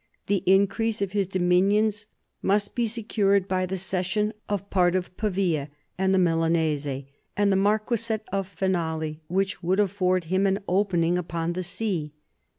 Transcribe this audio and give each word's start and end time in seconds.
The 0.25 0.41
increase 0.47 0.99
of 1.03 1.11
his 1.11 1.27
dominions 1.27 2.07
must 2.41 2.73
be 2.73 2.87
secured 2.87 3.47
by 3.47 3.67
the 3.67 3.77
cession 3.77 4.33
of 4.49 4.71
part 4.71 4.95
of 4.95 5.15
Pavia 5.15 5.69
and 5.95 6.11
the 6.11 6.17
Milanese, 6.17 7.05
and 7.37 7.51
the 7.51 7.55
marquisate 7.55 8.25
of 8.31 8.47
Finale 8.47 9.21
which 9.27 9.61
would 9.61 9.79
afford 9.79 10.23
him 10.23 10.47
an 10.47 10.57
opening 10.67 11.19
upon 11.19 11.53
the 11.53 11.61
sea. 11.61 12.13